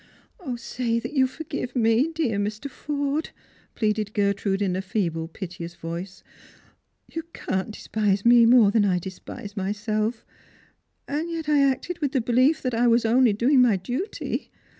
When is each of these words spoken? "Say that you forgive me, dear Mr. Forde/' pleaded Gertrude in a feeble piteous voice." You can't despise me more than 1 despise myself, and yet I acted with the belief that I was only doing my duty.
"Say 0.55 0.99
that 0.99 1.13
you 1.13 1.27
forgive 1.27 1.75
me, 1.75 2.07
dear 2.11 2.39
Mr. 2.39 2.67
Forde/' 2.71 3.29
pleaded 3.75 4.15
Gertrude 4.15 4.63
in 4.63 4.75
a 4.75 4.81
feeble 4.81 5.27
piteous 5.27 5.75
voice." 5.75 6.23
You 7.13 7.21
can't 7.33 7.69
despise 7.69 8.25
me 8.25 8.47
more 8.47 8.71
than 8.71 8.81
1 8.81 8.97
despise 8.97 9.55
myself, 9.55 10.25
and 11.07 11.29
yet 11.29 11.47
I 11.47 11.61
acted 11.69 11.99
with 11.99 12.13
the 12.13 12.19
belief 12.21 12.63
that 12.63 12.73
I 12.73 12.87
was 12.87 13.05
only 13.05 13.31
doing 13.33 13.61
my 13.61 13.75
duty. 13.77 14.49